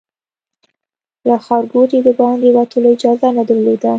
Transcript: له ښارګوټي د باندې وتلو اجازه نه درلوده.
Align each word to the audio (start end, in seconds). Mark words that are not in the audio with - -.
له 1.27 1.37
ښارګوټي 1.45 1.99
د 2.03 2.09
باندې 2.19 2.47
وتلو 2.57 2.87
اجازه 2.95 3.27
نه 3.37 3.43
درلوده. 3.49 3.89